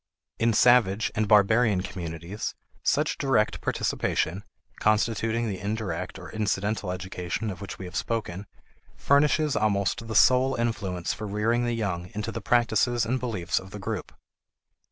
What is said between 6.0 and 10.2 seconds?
or incidental education of which we have spoken) furnishes almost the